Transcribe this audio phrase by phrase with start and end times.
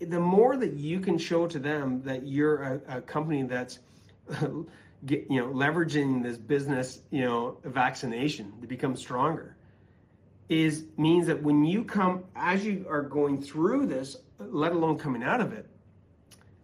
[0.00, 3.78] the more that you can show to them that you're a, a company that's
[5.06, 9.56] get, you know leveraging this business you know vaccination to become stronger
[10.48, 15.22] is means that when you come as you are going through this let alone coming
[15.22, 15.68] out of it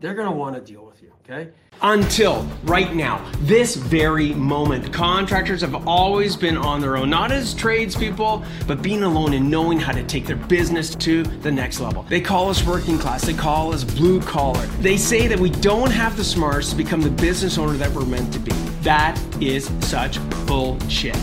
[0.02, 1.50] they're going to want to deal with you okay
[1.80, 4.92] until right now, this very moment.
[4.92, 9.80] Contractors have always been on their own, not as tradespeople, but being alone and knowing
[9.80, 12.04] how to take their business to the next level.
[12.04, 14.64] They call us working class, they call us blue collar.
[14.80, 18.04] They say that we don't have the smarts to become the business owner that we're
[18.04, 18.52] meant to be.
[18.82, 21.18] That is such bullshit.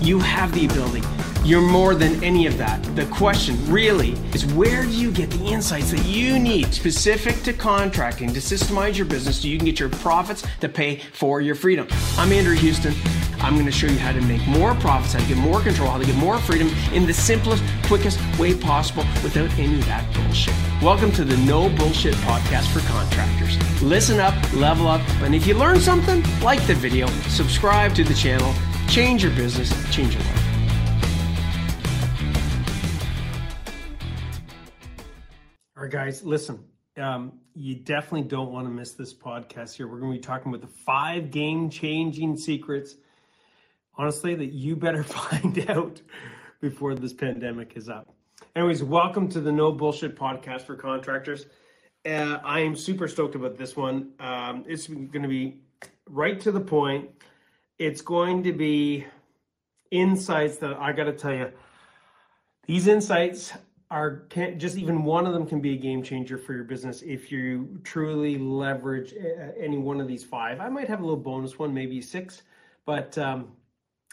[0.00, 1.02] You have the ability.
[1.46, 2.82] You're more than any of that.
[2.96, 7.52] The question really is where do you get the insights that you need specific to
[7.52, 11.54] contracting to systemize your business so you can get your profits to pay for your
[11.54, 11.86] freedom?
[12.18, 12.94] I'm Andrew Houston.
[13.38, 15.88] I'm going to show you how to make more profits, how to get more control,
[15.88, 20.12] how to get more freedom in the simplest, quickest way possible without any of that
[20.16, 20.52] bullshit.
[20.82, 23.56] Welcome to the No Bullshit Podcast for Contractors.
[23.80, 28.14] Listen up, level up, and if you learn something, like the video, subscribe to the
[28.14, 28.52] channel,
[28.88, 30.45] change your business, change your life.
[35.86, 36.64] Right, guys, listen.
[36.96, 39.86] Um, you definitely don't want to miss this podcast here.
[39.86, 42.96] We're going to be talking about the five game changing secrets,
[43.94, 46.00] honestly, that you better find out
[46.60, 48.12] before this pandemic is up.
[48.56, 51.46] Anyways, welcome to the No Bullshit Podcast for Contractors.
[52.04, 54.10] Uh, I am super stoked about this one.
[54.18, 55.60] Um, it's going to be
[56.08, 57.10] right to the point.
[57.78, 59.06] It's going to be
[59.92, 61.52] insights that I got to tell you.
[62.66, 63.52] These insights
[63.90, 67.02] are can just even one of them can be a game changer for your business
[67.02, 69.14] if you truly leverage
[69.58, 70.60] any one of these five.
[70.60, 72.42] I might have a little bonus one, maybe six,
[72.84, 73.52] but um,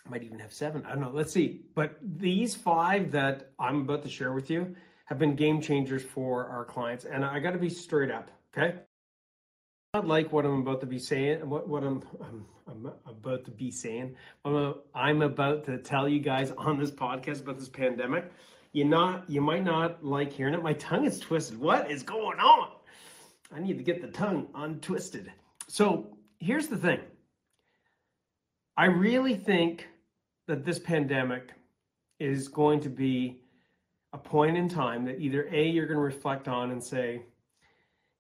[0.06, 0.86] I might even have seven.
[0.86, 1.12] I don't know.
[1.12, 1.62] Let's see.
[1.74, 6.46] But these five that I'm about to share with you have been game changers for
[6.48, 8.30] our clients, and I got to be straight up.
[8.56, 8.78] Okay.
[9.96, 13.52] Not like what I'm about to be saying, what, what I'm, I'm, I'm about to
[13.52, 14.16] be saying.
[14.44, 18.32] I'm, I'm about to tell you guys on this podcast about this pandemic
[18.73, 20.64] you not you might not like hearing it.
[20.64, 21.60] My tongue is twisted.
[21.60, 22.70] What is going on?
[23.56, 25.32] I need to get the tongue untwisted.
[25.67, 27.00] So here's the thing.
[28.76, 29.88] I really think
[30.48, 31.52] that this pandemic
[32.20, 33.42] is going to be
[34.12, 37.22] a point in time that either a you're going to reflect on and say,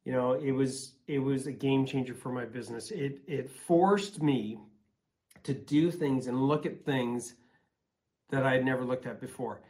[0.05, 2.91] you know, it was it was a game changer for my business.
[2.91, 4.59] It it forced me
[5.43, 7.33] to do things and look at things
[8.29, 9.61] that I had never looked at before.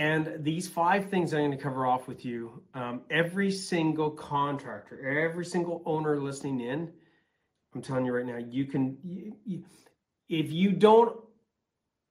[0.00, 4.98] And these five things I'm going to cover off with you, um, every single contractor,
[5.06, 6.90] every single owner listening in,
[7.74, 9.62] I'm telling you right now, you can, you, you,
[10.30, 11.20] if you don't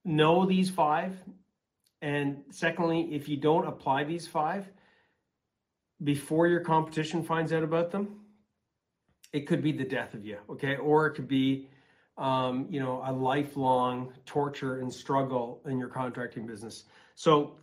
[0.04, 1.16] know these five,
[2.00, 4.68] and secondly, if you don't apply these five
[6.04, 8.20] before your competition finds out about them,
[9.32, 10.76] it could be the death of you, okay?
[10.76, 11.68] Or it could be,
[12.16, 16.84] um, you know, a lifelong torture and struggle in your contracting business.
[17.16, 17.56] So,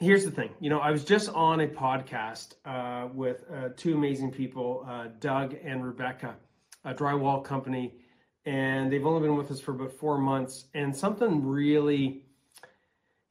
[0.00, 3.94] here's the thing you know i was just on a podcast uh, with uh, two
[3.94, 6.34] amazing people uh, doug and rebecca
[6.84, 7.94] a drywall company
[8.44, 12.22] and they've only been with us for about four months and something really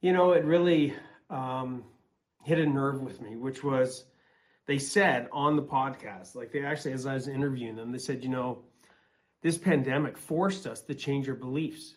[0.00, 0.94] you know it really
[1.30, 1.84] um,
[2.42, 4.04] hit a nerve with me which was
[4.66, 8.22] they said on the podcast like they actually as i was interviewing them they said
[8.22, 8.62] you know
[9.42, 11.96] this pandemic forced us to change our beliefs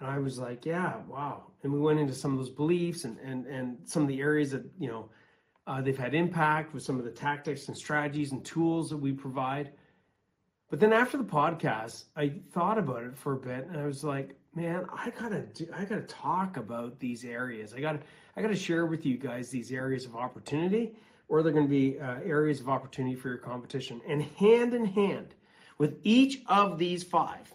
[0.00, 1.44] and I was like, yeah, wow.
[1.62, 4.50] And we went into some of those beliefs and and and some of the areas
[4.52, 5.10] that you know
[5.66, 9.12] uh, they've had impact with some of the tactics and strategies and tools that we
[9.12, 9.72] provide.
[10.70, 14.04] But then after the podcast, I thought about it for a bit, and I was
[14.04, 17.74] like, man, I gotta do, I gotta talk about these areas.
[17.74, 18.00] I gotta
[18.36, 20.94] I gotta share with you guys these areas of opportunity,
[21.28, 24.00] or they're to be uh, areas of opportunity for your competition.
[24.06, 25.34] And hand in hand
[25.78, 27.52] with each of these five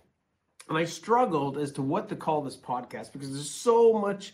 [0.69, 4.33] and I struggled as to what to call this podcast because there's so much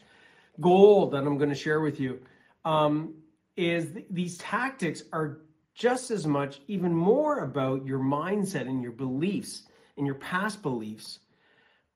[0.60, 2.20] gold that I'm going to share with you.
[2.66, 3.16] Um,
[3.56, 5.40] is th- these tactics are
[5.74, 9.64] just as much, even more about your mindset and your beliefs
[9.98, 11.20] and your past beliefs,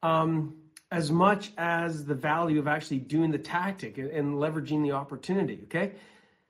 [0.02, 0.56] um,
[0.92, 5.60] as much as the value of actually doing the tactic and, and leveraging the opportunity.
[5.66, 5.94] Okay.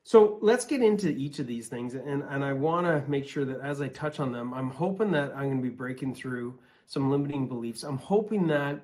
[0.04, 1.94] So let's get into each of these things.
[1.94, 5.12] And, and I want to make sure that as I touch on them, I'm hoping
[5.12, 7.84] that I'm going to be breaking through some limiting beliefs.
[7.84, 8.80] I'm hoping that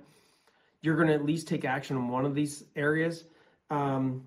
[0.81, 3.25] you're going to at least take action in one of these areas.
[3.69, 4.23] Um,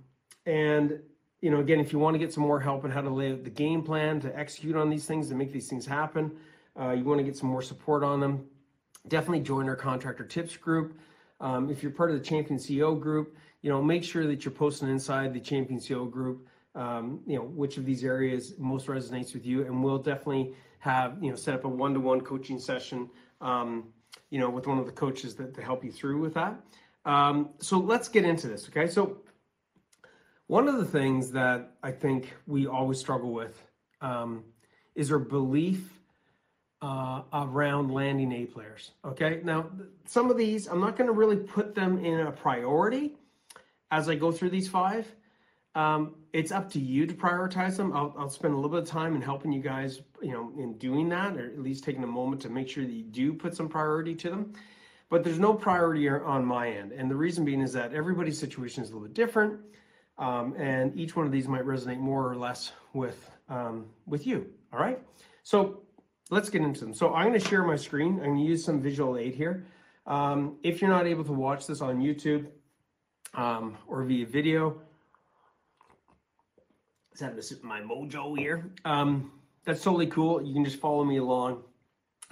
[0.47, 1.01] and
[1.41, 3.33] you know, again, if you want to get some more help on how to lay
[3.33, 6.31] out the game plan to execute on these things and make these things happen,
[6.79, 8.47] uh, you want to get some more support on them.
[9.09, 10.97] Definitely join our contractor tips group.
[11.41, 14.53] Um, if you're part of the Champion CEO group, you know, make sure that you're
[14.53, 19.35] posting inside the Champion CEO group um, you know which of these areas most resonates
[19.35, 23.11] with you, and we'll definitely have you know set up a one-to-one coaching session,
[23.43, 23.89] um,
[24.31, 26.55] you know, with one of the coaches that to help you through with that.
[27.05, 28.87] Um, so let's get into this, okay?
[28.87, 29.19] So
[30.47, 33.61] one of the things that I think we always struggle with
[34.01, 34.45] um,
[34.95, 35.99] is our belief
[36.81, 38.91] uh, around landing A players.
[39.05, 39.71] Okay, now
[40.05, 43.15] some of these I'm not going to really put them in a priority
[43.91, 45.07] as I go through these five.
[45.75, 47.93] Um, it's up to you to prioritize them.
[47.95, 50.77] I'll, I'll spend a little bit of time in helping you guys, you know, in
[50.79, 53.57] doing that, or at least taking a moment to make sure that you do put
[53.57, 54.53] some priority to them.
[55.09, 58.83] But there's no priority on my end, and the reason being is that everybody's situation
[58.83, 59.61] is a little bit different,
[60.19, 64.47] um, and each one of these might resonate more or less with um, with you.
[64.73, 64.99] All right,
[65.43, 65.83] so
[66.31, 66.95] let's get into them.
[66.95, 68.21] So I'm going to share my screen.
[68.21, 69.67] I'm going to use some visual aid here.
[70.07, 72.47] Um, if you're not able to watch this on YouTube
[73.35, 74.81] um, or via video,
[77.13, 78.71] is that my mojo here?
[78.85, 79.33] Um,
[79.65, 80.43] that's totally cool.
[80.43, 81.63] You can just follow me along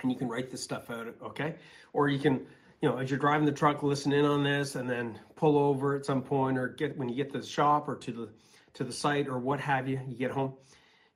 [0.03, 1.57] and you can write this stuff out, okay?
[1.93, 2.47] Or you can,
[2.81, 5.97] you know, as you're driving the truck, listen in on this and then pull over
[5.97, 8.29] at some point or get when you get to the shop or to the
[8.73, 10.55] to the site or what have you, you get home,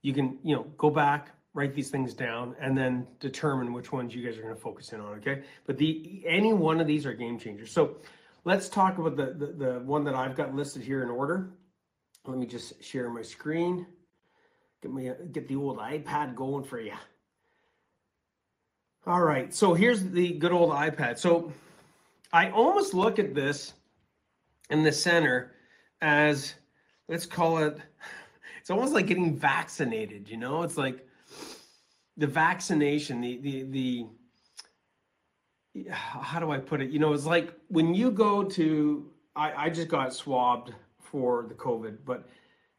[0.02, 4.14] you can, you know, go back, write these things down and then determine which ones
[4.14, 7.06] you guys are going to focus in on okay but the any one of these
[7.06, 7.96] are game changers so
[8.44, 11.48] let's talk about the, the, the one that i've got listed here in order
[12.26, 13.86] let me just share my screen.
[14.82, 16.92] Get me get the old ipad going for you
[19.06, 21.18] all right so here's the good old ipad.
[21.18, 21.52] So
[22.32, 23.72] i almost look at this
[24.68, 25.52] in the center
[26.02, 26.54] as
[27.08, 27.78] let's call it
[28.60, 30.62] it's almost like getting vaccinated you know?
[30.62, 31.06] It's like
[32.16, 34.06] the vaccination, the the
[35.74, 36.90] the how do I put it?
[36.90, 40.72] You know, it's like when you go to I, I just got swabbed
[41.14, 42.26] for the COVID, but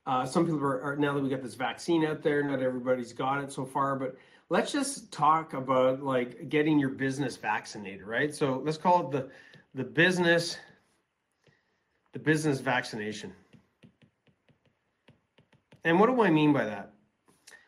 [0.06, 3.14] uh, some people are, are now that we got this vaccine out there, not everybody's
[3.14, 4.18] got it so far, but
[4.50, 8.36] let's just talk about like getting your business vaccinated, right?
[8.36, 9.30] So let's call it the
[9.74, 10.58] the business
[12.12, 13.32] the business vaccination.
[15.86, 16.92] And what do I mean by that?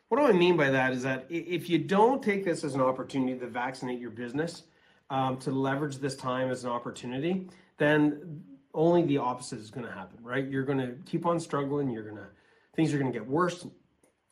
[0.10, 2.82] What do I mean by that is that if you don't take this as an
[2.82, 4.64] opportunity to vaccinate your business,
[5.10, 7.48] um, to leverage this time as an opportunity,
[7.78, 8.44] then
[8.78, 10.48] only the opposite is going to happen, right?
[10.48, 11.90] You're going to keep on struggling.
[11.90, 12.28] You're going to,
[12.76, 13.66] things are going to get worse.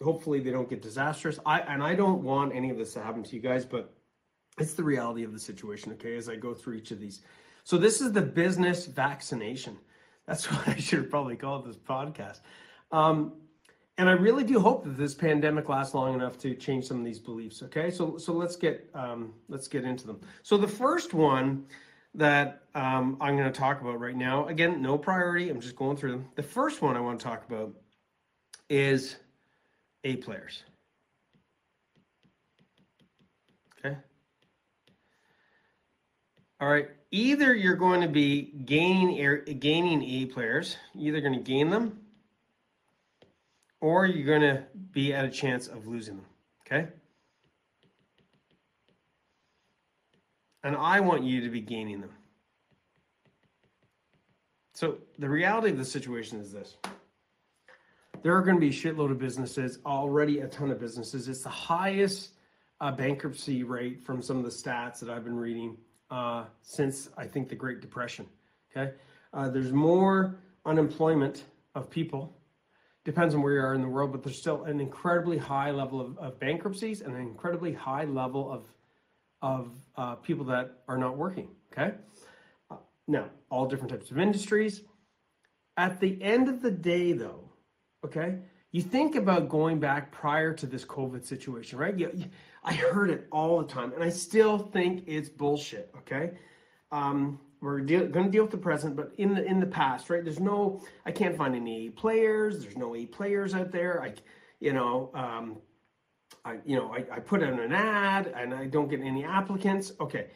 [0.04, 1.40] Hopefully they don't get disastrous.
[1.46, 3.94] I, and I don't want any of this to happen to you guys, but
[4.60, 7.22] it's the reality of the situation, okay, as I go through each of these.
[7.64, 9.78] So this is the business vaccination.
[10.28, 12.42] That's what I should probably call this podcast.
[12.92, 13.34] Um,
[13.98, 17.06] and I really do hope that this pandemic lasts long enough to change some of
[17.06, 17.64] these beliefs.
[17.64, 20.20] Okay, so so let's get um, let's get into them.
[20.44, 21.66] So the first one
[22.18, 25.50] that um, I'm going to talk about right now, again, no priority.
[25.50, 26.30] I'm just going through them.
[26.36, 27.74] The first one I want to talk about
[28.70, 29.16] is
[30.04, 30.64] A players.
[33.80, 33.96] Okay.
[36.60, 36.90] All right.
[37.12, 40.78] Either you're going to be gaining gaining A players.
[40.96, 42.00] Either going to gain them
[43.82, 46.26] or you're going to be at a chance of losing them.
[46.66, 46.88] Okay?
[50.66, 52.10] And I want you to be gaining them.
[54.74, 56.76] So the reality of the situation is this.
[58.24, 61.28] There are going to be a shitload of businesses, already a ton of businesses.
[61.28, 62.32] It's the highest
[62.82, 65.78] uh, bankruptcy rate from some of the stats that I've been reading
[66.10, 68.26] uh, since I think the Great Depression.
[68.76, 68.92] Okay,
[69.36, 71.44] uh, there's more unemployment
[71.76, 72.36] of people
[73.04, 76.02] depends on where you are in the world, but there's still an incredibly high level
[76.02, 78.66] of, of bankruptcies and an incredibly high level of
[79.42, 81.50] of uh, people that are not working.
[81.72, 81.94] Okay,
[82.72, 82.78] uh,
[83.08, 84.82] now all different types of industries.
[85.78, 87.50] At the end of the day, though,
[88.06, 88.38] okay,
[88.72, 91.98] you think about going back prior to this COVID situation, right?
[91.98, 92.26] You, you,
[92.64, 95.94] I heard it all the time, and I still think it's bullshit.
[95.98, 96.32] Okay.
[96.92, 100.24] Um, we're going to deal with the present, but in the in the past, right?
[100.24, 102.62] There's no, I can't find any players.
[102.62, 104.04] There's no A players out there.
[104.04, 104.14] I,
[104.60, 105.58] you know, um,
[106.46, 109.92] I, you know, I, I put in an ad and I don't get any applicants.
[110.00, 110.28] Okay,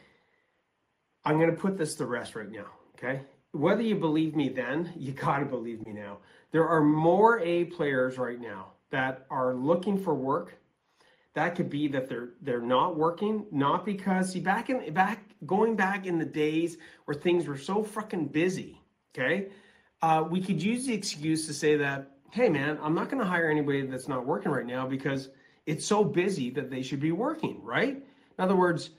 [1.24, 2.66] I'm going to put this to rest right now.
[2.96, 6.18] Okay, whether you believe me then, you got to believe me now.
[6.50, 10.60] There are more A players right now that are looking for work
[11.34, 15.76] that could be that they're they're not working not because see back in back going
[15.76, 18.80] back in the days where things were so fucking busy
[19.14, 19.48] okay
[20.02, 23.28] uh, we could use the excuse to say that hey man i'm not going to
[23.28, 25.28] hire anybody that's not working right now because
[25.70, 28.90] it's so busy that they should be working right in other words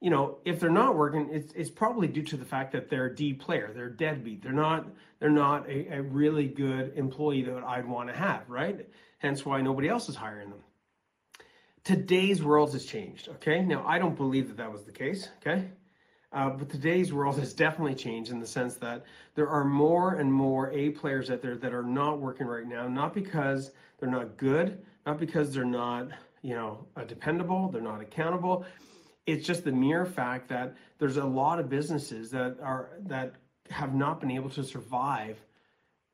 [0.00, 3.06] you know, if they're not working, it's, it's probably due to the fact that they're
[3.06, 7.62] a D player, they're deadbeat, they're not they're not a, a really good employee that
[7.62, 8.88] I'd want to have, right?
[9.18, 10.60] Hence why nobody else is hiring them.
[11.84, 13.28] Today's world has changed.
[13.28, 15.28] Okay, now I don't believe that that was the case.
[15.38, 15.66] Okay,
[16.32, 20.32] uh, but today's world has definitely changed in the sense that there are more and
[20.32, 24.38] more A players out there that are not working right now, not because they're not
[24.38, 26.08] good, not because they're not,
[26.42, 28.64] you know, dependable, they're not accountable
[29.26, 33.34] it's just the mere fact that there's a lot of businesses that are that
[33.70, 35.38] have not been able to survive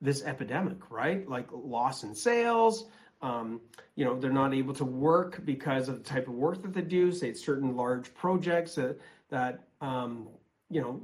[0.01, 1.29] this epidemic, right?
[1.29, 2.87] Like loss in sales.
[3.23, 3.63] Um,
[3.95, 6.83] you know, they're not able to work because of the type of work that they
[6.83, 7.11] do.
[7.13, 8.99] Say it's certain large projects that
[9.31, 10.29] that um,
[10.69, 11.01] you know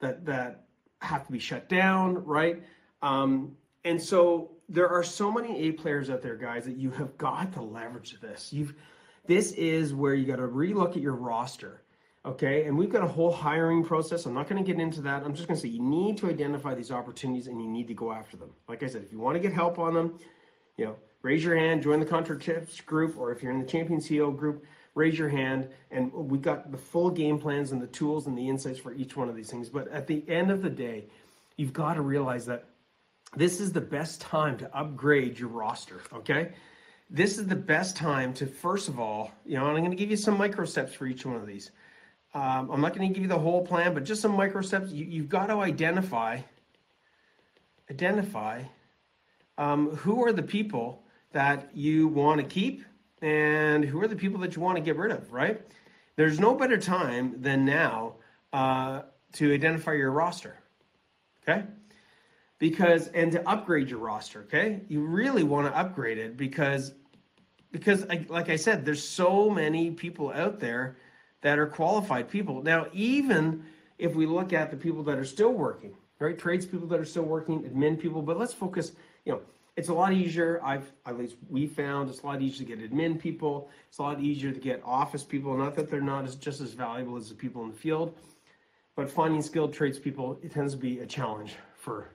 [0.00, 0.66] that that
[1.00, 2.62] have to be shut down, right?
[3.00, 7.16] Um, and so there are so many A players out there, guys, that you have
[7.18, 8.52] got to leverage this.
[8.52, 8.74] You've
[9.26, 11.82] this is where you got to relook at your roster.
[12.24, 14.26] Okay, and we've got a whole hiring process.
[14.26, 15.22] I'm not going to get into that.
[15.22, 17.94] I'm just going to say you need to identify these opportunities and you need to
[17.94, 18.50] go after them.
[18.68, 20.18] Like I said, if you want to get help on them,
[20.76, 23.66] you know, raise your hand, join the Contract Tips group, or if you're in the
[23.66, 25.68] Champion CEO group, raise your hand.
[25.90, 29.16] And we've got the full game plans and the tools and the insights for each
[29.16, 29.68] one of these things.
[29.68, 31.06] But at the end of the day,
[31.56, 32.66] you've got to realize that
[33.36, 36.02] this is the best time to upgrade your roster.
[36.12, 36.52] Okay
[37.10, 40.10] this is the best time to first of all, you know, I'm going to give
[40.10, 41.70] you some micro steps for each one of these.
[42.34, 44.90] Um, I'm not going to give you the whole plan, but just some micro steps.
[44.90, 46.40] You, you've got to identify,
[47.90, 48.64] identify
[49.56, 52.84] um, who are the people that you want to keep
[53.22, 55.60] and who are the people that you want to get rid of, right?
[56.16, 58.16] There's no better time than now
[58.52, 59.02] uh,
[59.34, 60.58] to identify your roster,
[61.42, 61.64] okay?
[62.58, 64.80] Because and to upgrade your roster okay?
[64.88, 66.94] You really want to upgrade it because
[67.70, 70.96] because like i said there's so many people out there
[71.40, 72.62] that are qualified people.
[72.62, 73.64] Now even
[73.98, 76.36] if we look at the people that are still working right?
[76.36, 78.92] Tradespeople that are still working admin people but let's focus
[79.24, 79.40] you know
[79.76, 80.60] it's a lot easier.
[80.64, 83.70] I've at least we found it's a lot easier to get admin people.
[83.88, 85.56] It's a lot easier to get office people.
[85.56, 88.16] Not that they're not as just as valuable as the people in the field
[88.98, 92.10] but finding skilled tradespeople it tends to be a challenge for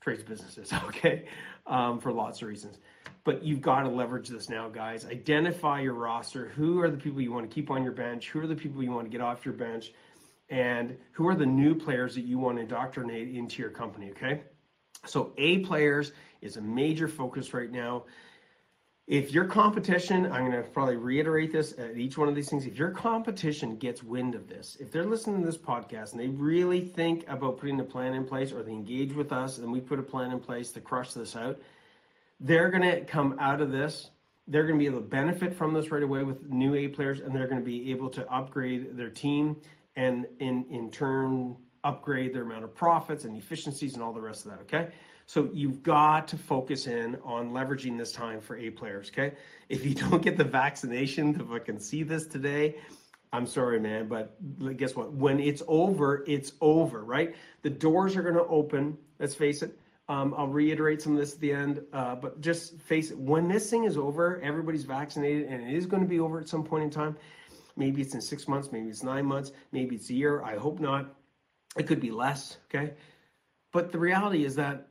[0.00, 1.26] trades businesses, okay,
[1.66, 2.78] um, for lots of reasons.
[3.24, 5.04] But you've got to leverage this now, guys.
[5.04, 6.48] Identify your roster.
[6.48, 8.28] Who are the people you want to keep on your bench?
[8.30, 9.92] Who are the people you want to get off your bench?
[10.48, 14.42] And who are the new players that you want to indoctrinate into your company, okay?
[15.04, 18.04] So, A players is a major focus right now
[19.08, 22.66] if your competition, I'm going to probably reiterate this at each one of these things.
[22.66, 26.28] If your competition gets wind of this, if they're listening to this podcast and they
[26.28, 29.80] really think about putting a plan in place or they engage with us and we
[29.80, 31.58] put a plan in place to crush this out,
[32.38, 34.10] they're going to come out of this.
[34.46, 37.20] They're going to be able to benefit from this right away with new A players
[37.20, 39.56] and they're going to be able to upgrade their team
[39.96, 44.44] and in, in turn upgrade their amount of profits and efficiencies and all the rest
[44.44, 44.60] of that.
[44.60, 44.92] Okay.
[45.28, 49.36] So you've got to focus in on leveraging this time for A players, okay?
[49.68, 52.76] If you don't get the vaccination to fucking see this today,
[53.30, 54.38] I'm sorry, man, but
[54.78, 55.12] guess what?
[55.12, 57.36] When it's over, it's over, right?
[57.60, 58.96] The doors are going to open.
[59.18, 59.78] Let's face it.
[60.08, 63.18] Um, I'll reiterate some of this at the end, uh, but just face it.
[63.18, 66.48] When this thing is over, everybody's vaccinated, and it is going to be over at
[66.48, 67.14] some point in time.
[67.76, 70.42] Maybe it's in six months, maybe it's nine months, maybe it's a year.
[70.42, 71.14] I hope not.
[71.76, 72.94] It could be less, okay?
[73.74, 74.87] But the reality is that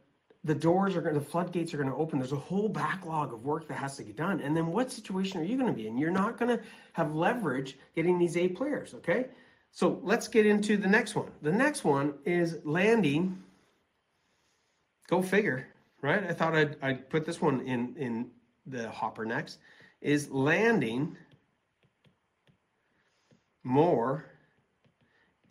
[0.47, 2.19] the doors are going the floodgates are going to open.
[2.19, 4.39] There's a whole backlog of work that has to get done.
[4.39, 5.97] And then what situation are you going to be in?
[5.97, 6.63] You're not going to
[6.93, 9.27] have leverage getting these A players, okay?
[9.71, 11.29] So let's get into the next one.
[11.41, 13.43] The next one is landing.
[15.07, 15.67] Go figure,
[16.01, 16.23] right?
[16.23, 18.31] I thought I'd, I'd put this one in, in
[18.65, 19.59] the hopper next.
[20.01, 21.17] Is landing
[23.63, 24.25] more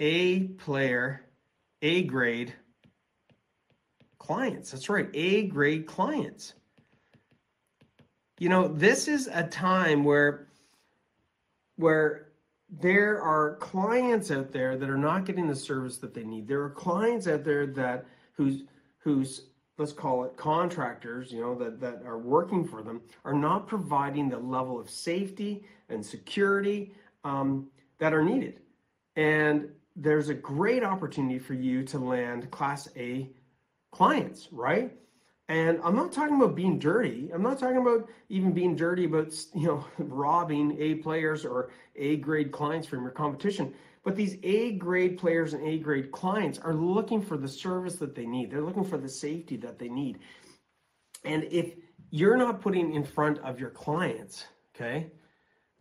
[0.00, 1.22] A player,
[1.82, 2.54] A grade
[4.18, 4.70] clients.
[4.70, 6.54] That's right, A grade clients.
[8.38, 10.48] You know, this is a time where
[11.76, 12.28] where
[12.68, 16.48] there are clients out there that are not getting the service that they need.
[16.48, 18.64] There are clients out there that whose
[18.98, 23.66] whose let's call it contractors, you know, that, that are working for them are not
[23.66, 26.94] providing the level of safety and security
[27.24, 27.68] um,
[27.98, 28.60] that are needed.
[29.16, 33.28] And there's a great opportunity for you to land Class A
[33.92, 34.92] clients, right?
[35.48, 37.30] And I'm not talking about being dirty.
[37.32, 42.16] I'm not talking about even being dirty about you know robbing A players or A
[42.16, 43.74] grade clients from your competition.
[44.02, 48.14] But these A grade players and A grade clients are looking for the service that
[48.14, 48.50] they need.
[48.50, 50.18] They're looking for the safety that they need.
[51.24, 51.74] And if
[52.10, 55.10] you're not putting in front of your clients, okay,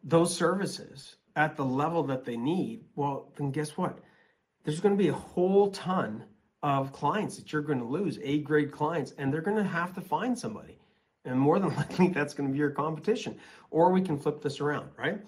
[0.03, 4.00] those services, at the level that they need, well, then guess what?
[4.63, 6.24] There's going to be a whole ton
[6.65, 9.93] of clients that you're going to lose, A grade clients, and they're going to have
[9.93, 10.79] to find somebody.
[11.24, 13.38] And more than likely, that's going to be your competition.
[13.69, 15.22] Or we can flip this around, right?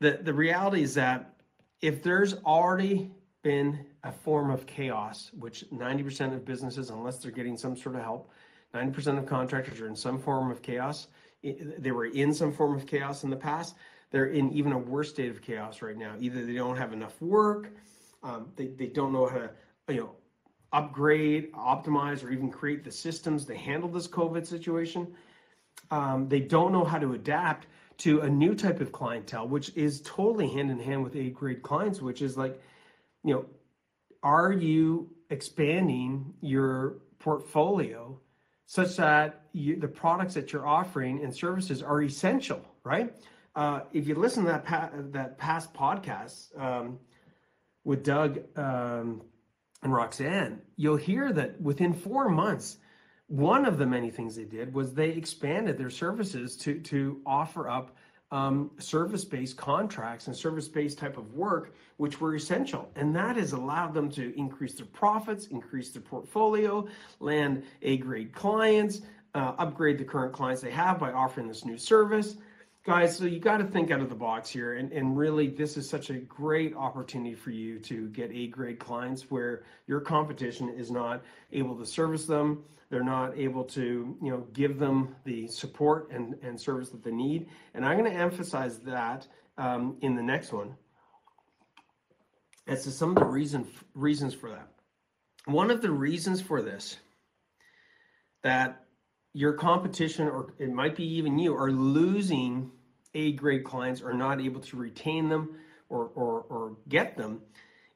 [0.00, 1.32] The, the reality is that
[1.80, 3.10] if there's already
[3.42, 8.02] been a form of chaos, which 90% of businesses, unless they're getting some sort of
[8.02, 8.30] help,
[8.74, 11.08] 90% of contractors are in some form of chaos.
[11.42, 13.76] They were in some form of chaos in the past.
[14.10, 16.16] They're in even a worse state of chaos right now.
[16.20, 17.70] Either they don't have enough work,
[18.22, 19.50] um, they, they don't know how to,
[19.88, 20.10] you know,
[20.72, 25.06] upgrade, optimize, or even create the systems to handle this COVID situation.
[25.90, 27.66] Um, they don't know how to adapt
[27.98, 31.62] to a new type of clientele, which is totally hand in hand with A grade
[31.62, 32.60] clients, which is like,
[33.24, 33.46] you know,
[34.22, 38.18] are you expanding your portfolio
[38.66, 43.14] such that you, the products that you're offering and services are essential, right?
[43.56, 46.98] Uh, if you listen to that pa- that past podcast um,
[47.84, 49.22] with Doug um,
[49.82, 52.78] and Roxanne, you'll hear that within four months,
[53.28, 57.68] one of the many things they did was they expanded their services to to offer
[57.68, 57.96] up
[58.32, 63.92] um, service-based contracts and service-based type of work, which were essential, and that has allowed
[63.92, 66.86] them to increase their profits, increase their portfolio,
[67.18, 69.02] land A-grade clients,
[69.34, 72.36] uh, upgrade the current clients they have by offering this new service
[72.84, 75.76] guys so you got to think out of the box here and, and really this
[75.76, 80.70] is such a great opportunity for you to get a grade clients where your competition
[80.70, 81.22] is not
[81.52, 82.64] able to service them.
[82.88, 87.12] They're not able to you know give them the support and, and service that they
[87.12, 87.48] need.
[87.74, 90.74] And i'm going to emphasize that um, in the next one
[92.66, 94.68] as to some of the reason reasons for that.
[95.44, 96.96] One of the reasons for this
[98.42, 98.86] that
[99.32, 102.70] your competition, or it might be even you, are losing
[103.14, 105.56] A grade clients or not able to retain them
[105.88, 107.40] or, or, or get them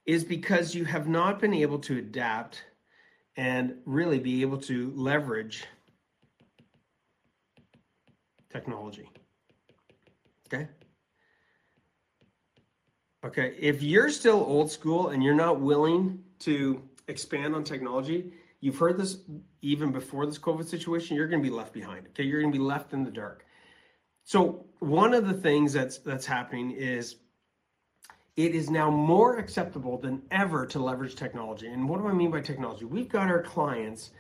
[0.07, 2.65] is because you have not been able to adapt
[3.37, 5.65] and really be able to leverage
[8.51, 9.09] technology.
[10.47, 10.69] Okay.
[13.25, 13.57] Okay.
[13.59, 18.33] If you're still old school and you're not willing to expand on technology,
[18.65, 19.19] You've heard this
[19.61, 22.07] even before this COVID situation, you're going to be left behind.
[22.07, 23.45] Okay, you're going to be left in the dark.
[24.23, 27.17] So one of the things that's that's happening is
[28.39, 31.67] it is now more acceptable than ever to leverage technology.
[31.67, 32.87] And what do I mean by technology?
[32.87, 34.13] We've got our clients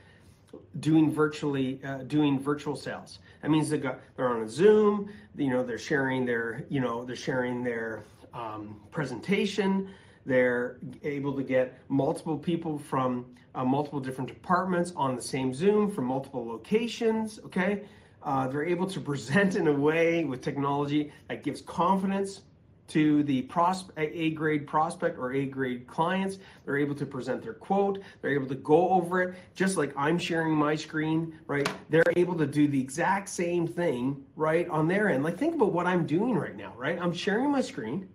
[0.78, 3.20] doing virtually uh, doing virtual sales.
[3.40, 5.10] That means they got they're on a Zoom.
[5.36, 8.04] You know, they're sharing their you know they're sharing their
[8.34, 9.88] um, presentation.
[10.26, 15.90] They're able to get multiple people from uh, multiple different departments on the same Zoom
[15.90, 17.38] from multiple locations.
[17.44, 17.82] Okay.
[18.22, 22.42] Uh, they're able to present in a way with technology that gives confidence
[22.86, 23.48] to the
[23.96, 26.38] A grade prospect or A grade clients.
[26.64, 28.02] They're able to present their quote.
[28.20, 31.68] They're able to go over it just like I'm sharing my screen, right?
[31.88, 35.24] They're able to do the exact same thing, right, on their end.
[35.24, 36.98] Like, think about what I'm doing right now, right?
[37.00, 38.08] I'm sharing my screen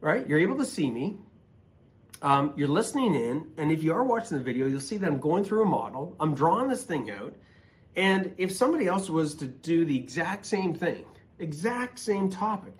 [0.00, 0.26] right?
[0.28, 1.16] You're able to see me.
[2.22, 5.18] Um, you're listening in, and if you are watching the video, you'll see that I'm
[5.18, 6.14] going through a model.
[6.20, 7.34] I'm drawing this thing out,
[7.96, 11.04] and if somebody else was to do the exact same thing,
[11.38, 12.74] exact same topic,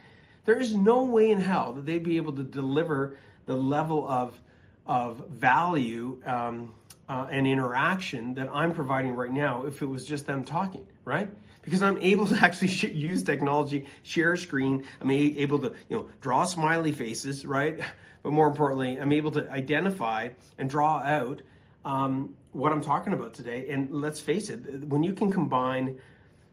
[0.44, 4.38] there is no way in hell that they'd be able to deliver the level of
[4.86, 6.72] of value um,
[7.08, 11.30] uh, and interaction that I'm providing right now if it was just them talking, right?
[11.62, 14.84] Because I'm able to actually use technology, share a screen.
[15.00, 17.80] I'm able to, you know, draw smiley faces, right?
[18.22, 21.40] But more importantly, I'm able to identify and draw out
[21.86, 23.66] um, what I'm talking about today.
[23.70, 25.98] And let's face it, when you can combine,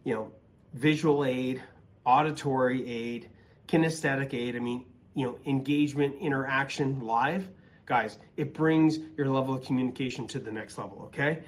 [0.06, 0.32] you know,
[0.76, 1.62] visual aid,
[2.06, 3.30] auditory aid,
[3.68, 7.50] kinesthetic aid, I mean, you know, engagement, interaction live,
[7.86, 11.40] guys, it brings your level of communication to the next level, okay?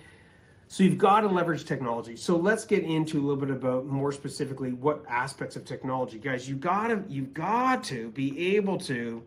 [0.72, 2.16] So you've got to leverage technology.
[2.16, 6.48] So let's get into a little bit about more specifically what aspects of technology, guys.
[6.48, 9.24] You got to you've got to be able to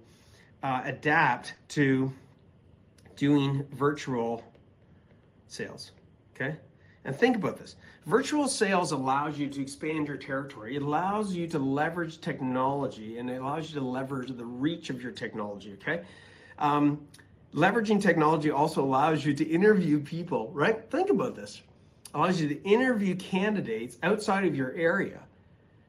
[0.63, 2.13] uh, adapt to
[3.17, 4.45] doing virtual
[5.49, 5.91] sales.
[6.37, 6.55] Okay,
[7.05, 7.75] and think about this.
[8.07, 10.77] Virtual sales allows you to expand your territory.
[10.77, 15.03] It allows you to leverage technology, and it allows you to leverage the reach of
[15.03, 15.77] your technology.
[15.83, 16.03] Okay.
[16.61, 17.01] Um,
[17.55, 20.91] leveraging technology also allows you to interview people, right?
[20.91, 21.63] Think about this.
[22.15, 25.21] Allows you to interview candidates outside of your area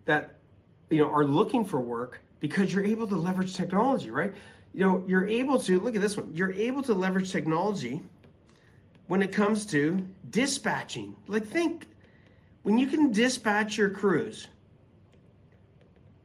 [0.06, 0.36] that
[0.90, 4.34] you know are looking for work because you're able to leverage technology, right?
[4.74, 6.32] You know, you're able to look at this one.
[6.34, 8.02] You're able to leverage technology
[9.08, 11.16] when it comes to dispatching.
[11.28, 11.88] Like think
[12.64, 14.48] when you can dispatch your crews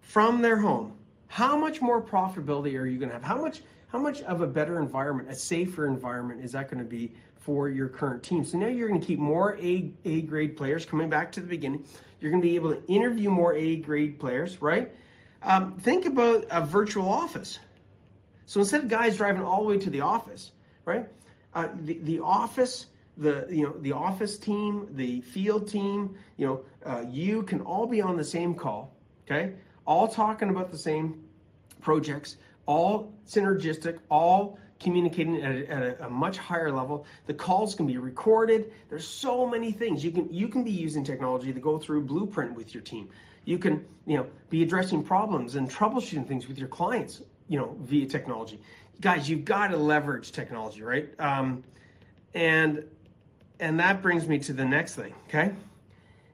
[0.01, 0.98] from their home
[1.29, 3.22] how much more profitability are you going to have?
[3.22, 6.88] How much how much of a better environment, a safer environment is that going to
[6.88, 8.44] be for your current team?
[8.44, 11.46] So now you're going to keep more A A grade players coming back to the
[11.46, 11.85] beginning.
[12.20, 14.92] You're going to be able to interview more A grade players, right?
[15.42, 17.59] Um, think about a virtual office.
[18.46, 20.53] So instead of guys driving all the way to the office,
[20.85, 21.09] right?
[21.55, 26.61] Uh, the, the office, the you know the office team, the field team, you know,
[26.85, 29.55] uh, you can all be on the same call, okay?
[29.87, 31.24] All talking about the same
[31.81, 32.37] projects,
[32.69, 37.05] all synergistic, all communicating at, a, at a, a, much higher level.
[37.27, 38.71] The calls can be recorded.
[38.89, 42.55] There's so many things you can you can be using technology to go through blueprint
[42.55, 43.09] with your team.
[43.45, 47.75] You can you know be addressing problems and troubleshooting things with your clients you know,
[47.81, 48.61] via technology.
[49.01, 51.09] Guys, you've got to leverage technology, right?
[51.19, 51.65] Um,
[52.35, 52.85] and
[53.61, 55.53] and that brings me to the next thing, okay?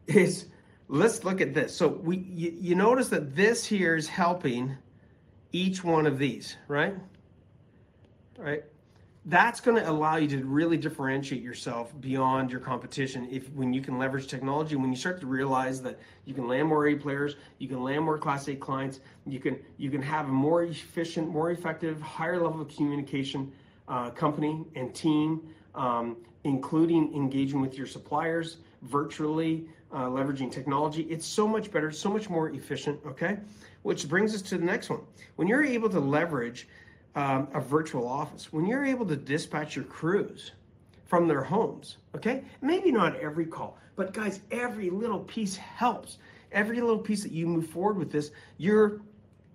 [0.06, 0.46] Is
[0.88, 1.74] let's look at this.
[1.74, 4.76] So we you, you notice that this here is helping
[5.54, 6.94] each one of these, right?
[8.36, 8.64] Right?
[9.26, 13.80] that's going to allow you to really differentiate yourself beyond your competition if when you
[13.80, 17.36] can leverage technology when you start to realize that you can land more a players
[17.58, 21.26] you can land more class a clients you can you can have a more efficient
[21.26, 23.50] more effective higher level of communication
[23.88, 25.40] uh, company and team
[25.74, 32.10] um, including engaging with your suppliers virtually uh, leveraging technology it's so much better so
[32.10, 33.38] much more efficient okay
[33.84, 35.00] which brings us to the next one
[35.36, 36.66] when you're able to leverage
[37.14, 40.52] um, a virtual office, when you're able to dispatch your crews
[41.04, 42.42] from their homes, okay?
[42.60, 46.18] Maybe not every call, but guys, every little piece helps.
[46.50, 49.00] Every little piece that you move forward with this, you're,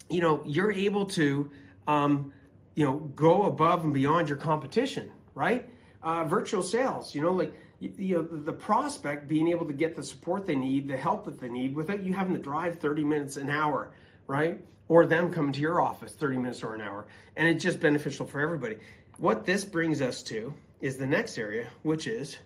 [0.10, 1.50] you know, you're able to,
[1.88, 2.32] um,
[2.76, 5.68] you know, go above and beyond your competition, right?
[6.04, 9.96] Uh, virtual sales, you know, like you, you know, the prospect being able to get
[9.96, 13.04] the support they need, the help that they need, without you having to drive 30
[13.04, 13.92] minutes an hour,
[14.30, 14.62] right?
[14.90, 17.06] or them coming to your office 30 minutes or an hour.
[17.38, 18.76] And it's just beneficial for everybody.
[19.18, 22.38] What this brings us to is the next area, which is,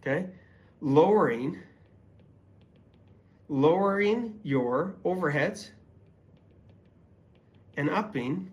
[0.00, 0.26] okay,
[0.80, 1.58] lowering
[3.50, 5.70] lowering your overheads
[7.78, 8.50] and upping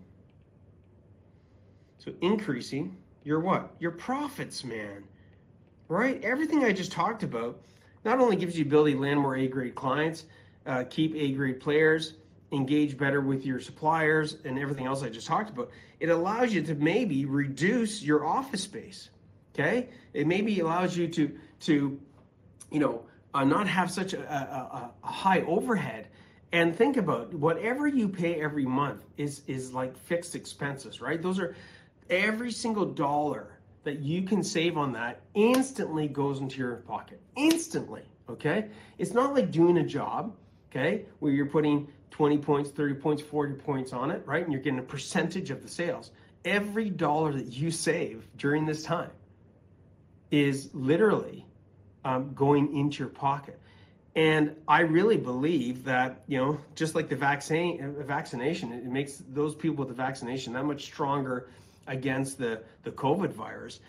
[1.98, 5.04] so increasing your what your profits man
[5.88, 7.60] right everything i just talked about
[8.06, 10.24] not only gives you ability to land more a grade clients
[10.64, 12.14] uh, keep a grade players
[12.56, 16.62] engage better with your suppliers and everything else I just talked about, it allows you
[16.62, 19.10] to maybe reduce your office space.
[19.54, 22.00] Okay, it maybe allows you to to
[22.70, 26.08] you know uh, not have such a, a, a high overhead.
[26.52, 31.20] And think about whatever you pay every month is is like fixed expenses, right?
[31.20, 31.54] Those are
[32.08, 37.20] every single dollar that you can save on that instantly goes into your pocket.
[37.36, 38.66] Instantly, okay?
[38.98, 40.34] It's not like doing a job,
[40.70, 44.42] okay, where you're putting 20 points, 30 points, 40 points on it, right?
[44.42, 46.12] And you're getting a percentage of the sales.
[46.46, 49.10] Every dollar that you save during this time
[50.30, 51.44] is literally
[52.06, 53.60] um, going into your pocket.
[54.14, 59.22] And I really believe that, you know, just like the vaccine, uh, vaccination, it makes
[59.28, 61.50] those people with the vaccination that much stronger
[61.86, 63.80] against the, the COVID virus.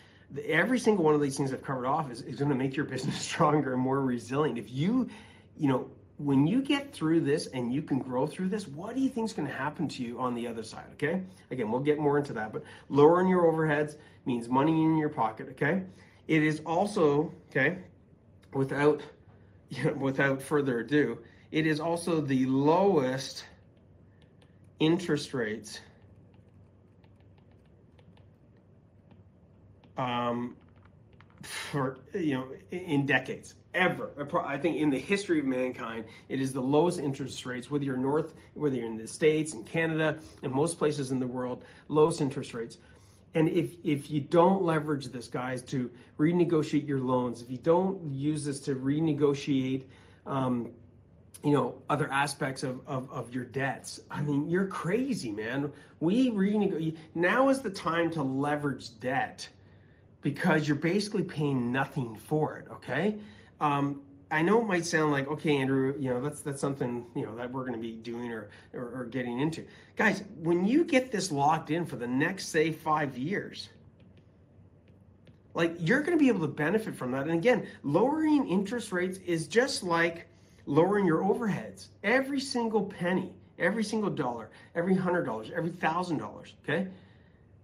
[0.45, 2.85] Every single one of these things I've covered off is, is going to make your
[2.93, 4.57] business stronger and more resilient.
[4.57, 5.09] If you,
[5.57, 9.01] you know, when you get through this and you can grow through this, what do
[9.01, 10.85] you think is going to happen to you on the other side?
[10.93, 11.21] Okay.
[11.51, 15.49] Again, we'll get more into that, but lowering your overheads means money in your pocket.
[15.51, 15.83] Okay.
[16.27, 17.77] It is also, okay,
[18.53, 19.01] without,
[19.69, 21.19] you know, without further ado,
[21.51, 23.45] it is also the lowest
[24.79, 25.79] interest rates
[29.97, 30.55] um,
[31.71, 34.11] for, you know, in decades ever.
[34.45, 37.97] I think in the history of mankind, it is the lowest interest rates, whether you're
[37.97, 42.21] north, whether you're in the States and Canada and most places in the world, lowest
[42.21, 42.77] interest rates.
[43.35, 48.03] And if, if you don't leverage this, guys, to renegotiate your loans, if you don't
[48.11, 49.83] use this to renegotiate,
[50.25, 50.71] um,
[51.43, 55.71] you know, other aspects of, of, of your debts, I mean, you're crazy, man.
[55.99, 56.97] We renegotiate.
[57.13, 59.47] Now is the time to leverage debt
[60.21, 63.17] because you're basically paying nothing for it, okay?
[63.59, 67.25] Um, I know it might sound like, okay, Andrew, you know, that's that's something, you
[67.25, 69.65] know, that we're going to be doing or, or, or getting into.
[69.95, 73.69] Guys, when you get this locked in for the next, say, five years,
[75.53, 77.21] like you're going to be able to benefit from that.
[77.21, 80.27] And again, lowering interest rates is just like
[80.65, 81.87] lowering your overheads.
[82.03, 86.87] Every single penny, every single dollar, every hundred dollars, every thousand dollars, okay?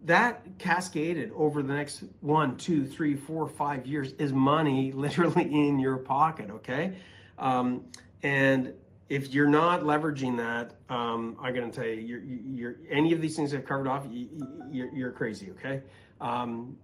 [0.04, 5.80] That cascaded over the next one, two, three, four, five years is money literally in
[5.80, 6.98] your pocket, okay?
[7.40, 7.86] Um,
[8.22, 8.74] and
[9.10, 13.22] if you're not leveraging that, um, I'm going to tell you, you're, you're, any of
[13.22, 14.28] these things I've covered off, you,
[14.72, 15.82] you're, you're crazy, okay?
[16.20, 16.78] Um,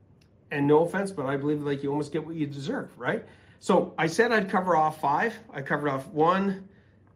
[0.52, 3.26] and no offense, but I believe like you almost get what you deserve, right?
[3.60, 5.38] So I said I'd cover off five.
[5.54, 6.68] I covered off one,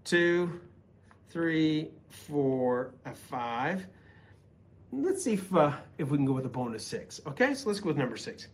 [0.03, 0.59] two,
[1.29, 2.93] three, four,
[3.29, 3.87] five.
[5.01, 7.19] Let's see if uh, if we can go with a bonus six.
[7.25, 8.47] Okay, so let's go with number six.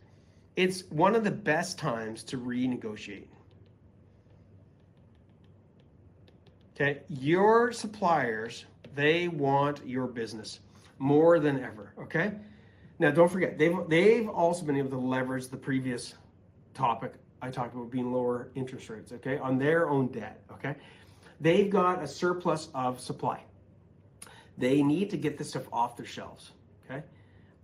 [0.56, 3.28] It's one of the best times to renegotiate.
[6.74, 10.62] Okay, your suppliers they want your business
[10.98, 11.94] more than ever.
[12.00, 12.32] Okay,
[13.00, 16.16] now don't forget they've they've also been able to leverage the previous
[16.74, 19.12] topic I talked about being lower interest rates.
[19.12, 20.42] Okay, on their own debt.
[20.54, 20.76] Okay,
[21.42, 23.44] they've got a surplus of supply.
[24.60, 26.52] They need to get this stuff off their shelves.
[26.86, 27.02] Okay.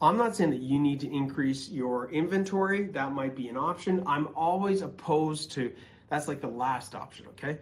[0.01, 2.85] I'm not saying that you need to increase your inventory.
[2.87, 4.01] That might be an option.
[4.07, 5.71] I'm always opposed to
[6.09, 7.27] that's like the last option.
[7.27, 7.57] Okay.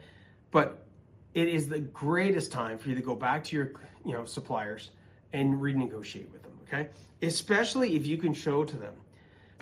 [0.52, 0.86] But
[1.34, 3.74] it is the greatest time for you to go back to your
[4.06, 4.92] you know suppliers
[5.34, 6.54] and renegotiate with them.
[6.68, 6.90] Okay.
[7.24, 8.94] Especially if you can show to them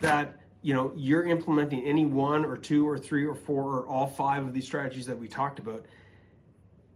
[0.01, 4.07] that you know you're implementing any one or two or three or four or all
[4.07, 5.85] five of these strategies that we talked about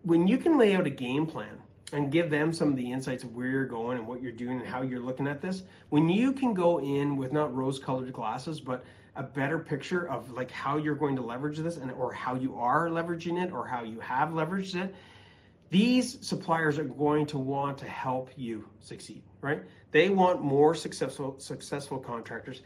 [0.04, 1.58] when you can lay out a game plan
[1.94, 4.60] and give them some of the insights of where you're going and what you're doing
[4.60, 5.64] and how you're looking at this.
[5.90, 8.84] When you can go in with not rose colored glasses but
[9.16, 12.56] a better picture of like how you're going to leverage this and or how you
[12.56, 14.94] are leveraging it or how you have leveraged it
[15.70, 19.64] these suppliers are going to want to help you succeed right?
[19.92, 22.62] They want more successful successful contractors.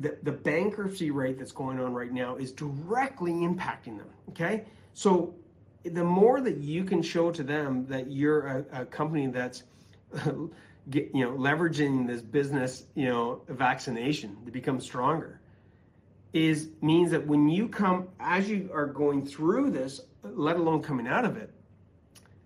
[0.00, 4.64] The, the bankruptcy rate that's going on right now is directly impacting them okay?
[4.94, 5.34] So
[5.88, 9.64] the more that you can show to them that you're a, a company that's
[10.90, 15.40] get, you know leveraging this business you know vaccination to become stronger
[16.32, 21.06] is means that when you come as you are going through this let alone coming
[21.06, 21.52] out of it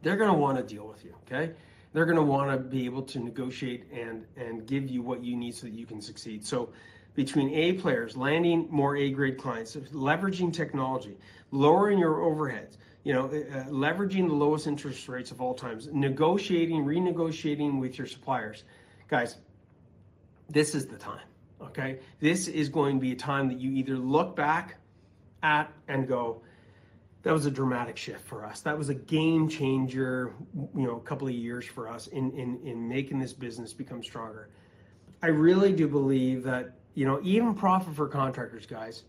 [0.02, 1.52] they're going to want to deal with you okay?
[1.92, 5.36] They're going to want to be able to negotiate and and give you what you
[5.36, 6.44] need so that you can succeed.
[6.44, 6.70] So
[7.14, 11.16] between A players, landing more A grade clients, leveraging technology,
[11.50, 16.84] lowering your overheads, you know, uh, leveraging the lowest interest rates of all times, negotiating,
[16.84, 18.64] renegotiating with your suppliers.
[19.08, 19.36] Guys,
[20.48, 21.26] this is the time,
[21.62, 22.00] okay?
[22.20, 24.76] This is going to be a time that you either look back
[25.42, 26.42] at and go,
[27.22, 28.60] that was a dramatic shift for us.
[28.60, 32.58] That was a game changer, you know, a couple of years for us in, in,
[32.64, 34.50] in making this business become stronger.
[35.22, 39.04] I really do believe that, you know, even profit for contractors, guys,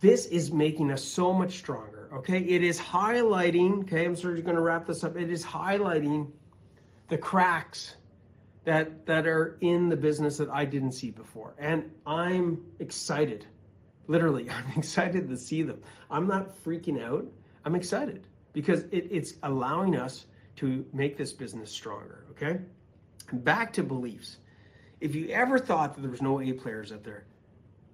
[0.00, 1.93] this is making us so much stronger.
[2.14, 2.38] Okay.
[2.38, 5.16] It is highlighting, okay, I'm sort of going to wrap this up.
[5.16, 6.30] It is highlighting
[7.08, 7.96] the cracks
[8.64, 11.54] that that are in the business that I didn't see before.
[11.58, 13.46] And I'm excited.
[14.06, 15.82] Literally, I'm excited to see them.
[16.10, 17.26] I'm not freaking out.
[17.64, 22.26] I'm excited because it, it's allowing us to make this business stronger.
[22.30, 22.60] Okay.
[23.32, 24.36] Back to beliefs.
[25.00, 27.24] If you ever thought that there was no A players out there,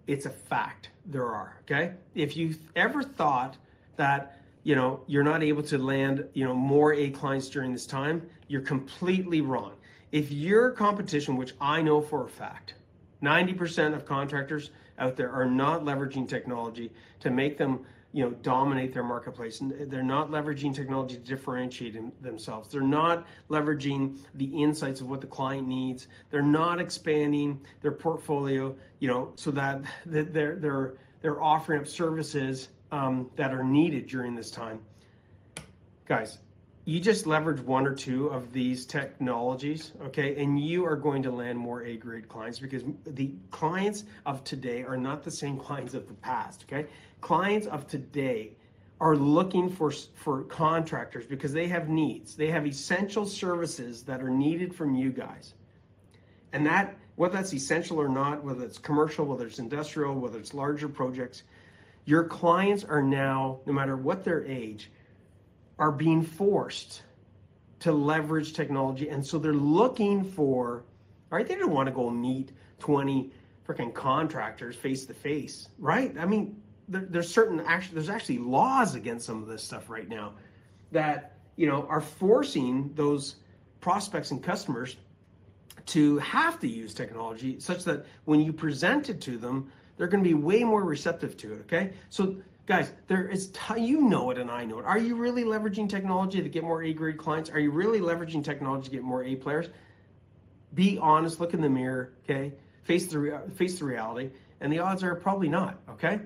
[0.06, 1.56] it's a fact there are.
[1.62, 1.94] Okay.
[2.14, 3.56] If you ever thought
[3.96, 7.87] that you know you're not able to land you know more A clients during this
[7.87, 9.72] time, you're completely wrong.
[10.12, 12.74] If your competition, which I know for a fact,
[13.22, 18.92] 90% of contractors out there are not leveraging technology to make them you know dominate
[18.92, 25.00] their marketplace and they're not leveraging technology to differentiate themselves they're not leveraging the insights
[25.00, 30.33] of what the client needs they're not expanding their portfolio you know so that, that
[30.33, 34.81] they're they're they're offering up services um, that are needed during this time
[36.07, 36.38] guys
[36.90, 41.31] you just leverage one or two of these technologies, okay, and you are going to
[41.31, 45.94] land more A grade clients because the clients of today are not the same clients
[45.94, 46.88] of the past, okay?
[47.20, 48.53] Clients of today
[49.00, 52.35] are looking for for contractors because they have needs.
[52.35, 55.55] They have essential services that are needed from you guys.
[56.53, 60.55] And that whether that's essential or not, whether it's commercial, whether it's industrial, whether it's
[60.55, 61.44] larger projects,
[62.11, 64.90] your clients are now, no matter what their age,
[65.79, 67.03] are being forced
[67.79, 69.09] to leverage technology.
[69.09, 70.83] And so they're looking for,
[71.31, 71.46] right?
[71.46, 73.31] They don't want to go meet 20
[73.66, 76.12] freaking contractors face to face, right?
[76.18, 80.09] I mean, there, there's certain actually, there's actually laws against some of this stuff right
[80.09, 80.33] now
[80.90, 83.37] that, you know, are forcing those
[83.81, 84.96] prospects and customers
[85.87, 90.24] to have to use technology such that when you present it to them, they're going
[90.24, 91.60] to be way more receptive to it.
[91.66, 91.92] Okay.
[92.08, 92.36] So
[92.66, 94.84] Guys, there is, t- you know it and I know it.
[94.84, 97.50] Are you really leveraging technology to get more A grade clients?
[97.50, 99.66] Are you really leveraging technology to get more A players?
[100.74, 102.52] Be honest, look in the mirror, okay?
[102.84, 106.20] Face the, face the reality, and the odds are probably not, okay?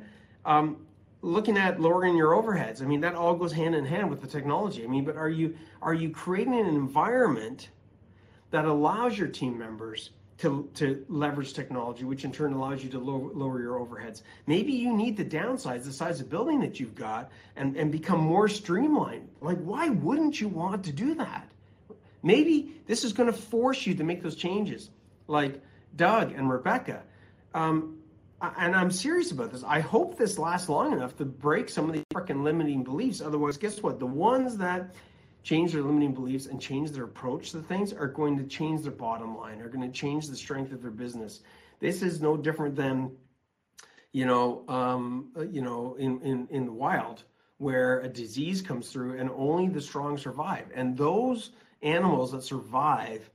[0.45, 0.85] Um,
[1.23, 2.83] looking at lowering your overheads.
[2.83, 4.85] I mean, that all goes hand in hand with the technology.
[4.85, 7.71] I mean, but are you are you creating an environment
[8.51, 12.99] that allows your team members to, to leverage technology, which in turn allows you to
[12.99, 14.23] lower, lower your overheads.
[14.47, 18.21] Maybe you need to downsize the size of building that you've got and, and become
[18.21, 19.29] more streamlined.
[19.41, 21.51] Like, why wouldn't you want to do that?
[22.23, 24.91] Maybe this is going to force you to make those changes.
[25.29, 25.63] Like
[25.95, 27.03] Doug and Rebecca.
[27.55, 27.99] Um,
[28.41, 29.63] and I'm serious about this.
[29.65, 33.21] I hope this lasts long enough to break some of these freaking limiting beliefs.
[33.21, 33.99] Otherwise, guess what?
[33.99, 34.95] The ones that
[35.45, 38.91] change their limiting beliefs and change their approach to things are going to change their
[38.91, 41.43] bottom line, are going to change the strength of their business.
[41.79, 43.13] This is no different than,
[44.13, 47.25] you know, um, you know, in, in, in the wild
[47.59, 50.67] where a disease comes through and only the strong survive.
[50.75, 51.51] And those
[51.83, 53.31] animals that survive,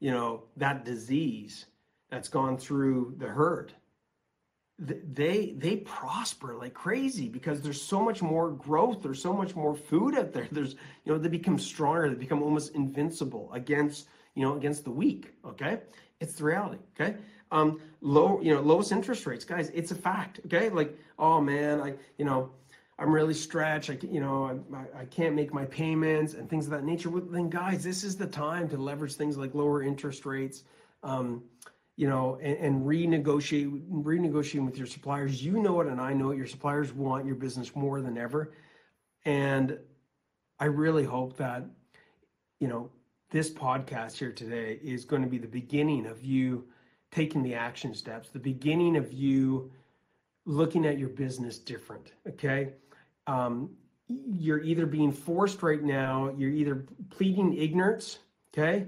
[0.00, 1.66] you know, that disease
[2.10, 3.72] that's gone through the herd,
[4.78, 9.74] they they prosper like crazy because there's so much more growth there's so much more
[9.74, 10.48] food out there.
[10.52, 14.90] There's you know they become stronger they become almost invincible against you know against the
[14.90, 15.80] weak okay?
[16.20, 17.16] It's the reality okay?
[17.50, 20.68] Um low you know lowest interest rates guys it's a fact okay?
[20.70, 22.50] Like oh man i you know
[22.98, 26.72] i'm really stretched i you know i, I can't make my payments and things of
[26.72, 27.10] that nature.
[27.10, 30.64] Well, then guys this is the time to leverage things like lower interest rates
[31.04, 31.42] um
[31.96, 35.44] you know, and, and renegotiate, renegotiating with your suppliers.
[35.44, 36.36] You know it, and I know it.
[36.36, 38.52] Your suppliers want your business more than ever,
[39.24, 39.78] and
[40.58, 41.64] I really hope that,
[42.60, 42.90] you know,
[43.30, 46.64] this podcast here today is going to be the beginning of you
[47.10, 49.70] taking the action steps, the beginning of you
[50.44, 52.12] looking at your business different.
[52.28, 52.74] Okay.
[53.26, 53.70] Um,
[54.08, 58.18] you're either being forced right now, you're either pleading ignorance,
[58.52, 58.86] okay,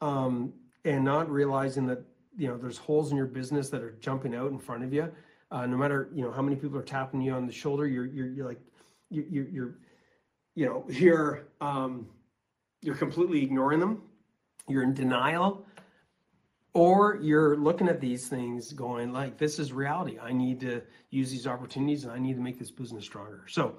[0.00, 0.52] um,
[0.84, 2.02] and not realizing that
[2.38, 5.12] you know there's holes in your business that are jumping out in front of you.
[5.50, 8.06] Uh, no matter you know how many people are tapping you on the shoulder you're
[8.06, 8.60] you're, you're like
[9.10, 9.74] you, you're, you're
[10.54, 12.06] you know you're um,
[12.82, 14.02] you're completely ignoring them.
[14.68, 15.64] You're in denial.
[16.74, 20.18] Or you're looking at these things going like this is reality.
[20.20, 23.44] I need to use these opportunities and i need to make this business stronger.
[23.48, 23.78] So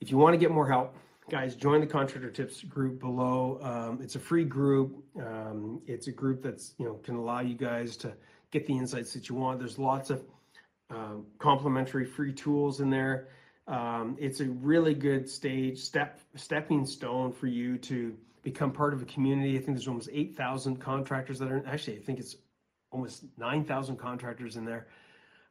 [0.00, 0.96] if you want to get more help
[1.28, 3.58] guys, join the contractor tips group below.
[3.62, 5.02] Um, it's a free group.
[5.18, 8.14] Um, it's a group that's you know can allow you guys to
[8.50, 9.58] get the insights that you want.
[9.58, 10.22] There's lots of
[10.90, 13.28] uh, complimentary free tools in there.
[13.66, 19.02] Um, it's a really good stage step stepping stone for you to become part of
[19.02, 19.56] a community.
[19.56, 22.36] I think there's almost 8,000 contractors that are actually I think it's
[22.92, 24.86] almost 9,000 contractors in there.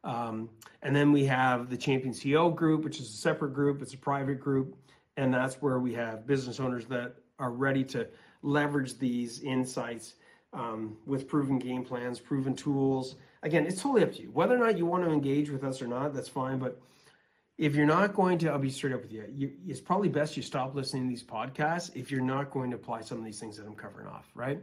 [0.05, 0.49] Um,
[0.81, 3.81] and then we have the Champion CEO group, which is a separate group.
[3.81, 4.77] It's a private group.
[5.17, 8.07] And that's where we have business owners that are ready to
[8.41, 10.15] leverage these insights
[10.53, 13.15] um, with proven game plans, proven tools.
[13.43, 14.31] Again, it's totally up to you.
[14.31, 16.59] Whether or not you want to engage with us or not, that's fine.
[16.59, 16.79] But
[17.57, 20.35] if you're not going to, I'll be straight up with you, you it's probably best
[20.35, 23.39] you stop listening to these podcasts if you're not going to apply some of these
[23.39, 24.59] things that I'm covering off, right?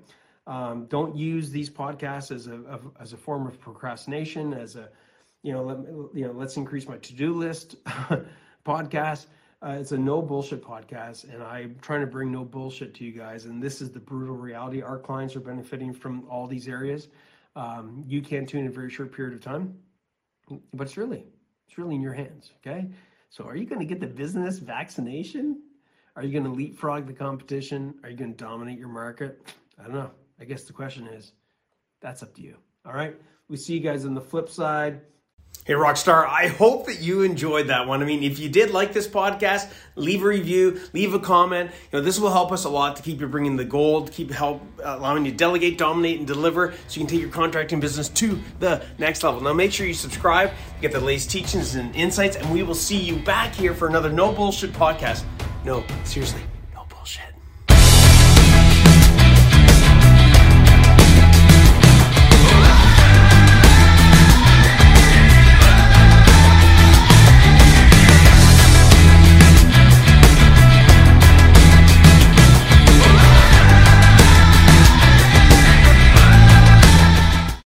[0.46, 4.88] Um, don't use these podcasts as a, as a form of procrastination, as a,
[5.42, 5.78] you know, let,
[6.14, 7.76] you know, let's increase my to-do list
[8.66, 9.26] podcast.
[9.64, 13.12] Uh, it's a no bullshit podcast, and I'm trying to bring no bullshit to you
[13.12, 13.44] guys.
[13.44, 14.82] And this is the brutal reality.
[14.82, 17.08] Our clients are benefiting from all these areas.
[17.54, 19.78] Um, you can too in a very short period of time,
[20.74, 21.24] but it's really,
[21.68, 22.50] it's really in your hands.
[22.58, 22.88] Okay.
[23.30, 25.62] So, are you going to get the business vaccination?
[26.16, 27.94] Are you going to leapfrog the competition?
[28.02, 29.46] Are you going to dominate your market?
[29.78, 30.10] I don't know.
[30.40, 31.32] I guess the question is,
[32.00, 32.56] that's up to you.
[32.84, 33.16] All right.
[33.48, 35.02] We see you guys on the flip side.
[35.64, 38.02] Hey, Rockstar, I hope that you enjoyed that one.
[38.02, 41.70] I mean, if you did like this podcast, leave a review, leave a comment.
[41.92, 44.32] You know, this will help us a lot to keep you bringing the gold, keep
[44.32, 48.08] help allowing you to delegate, dominate, and deliver so you can take your contracting business
[48.08, 49.40] to the next level.
[49.40, 52.98] Now, make sure you subscribe, get the latest teachings and insights, and we will see
[52.98, 55.22] you back here for another No Bullshit podcast.
[55.64, 56.42] No, seriously.